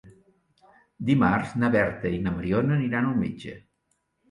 Dimarts 1.09 1.53
na 1.65 1.69
Berta 1.77 2.15
i 2.15 2.23
na 2.25 2.35
Mariona 2.39 2.77
aniran 2.79 3.13
al 3.13 3.23
metge. 3.23 3.57